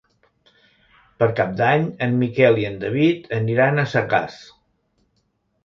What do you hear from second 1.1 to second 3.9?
Per Cap d'Any en Miquel i en David aniran a